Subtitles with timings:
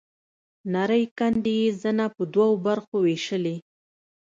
[0.73, 3.55] نرۍ کندې يې زنه په دوو برخو وېشلې.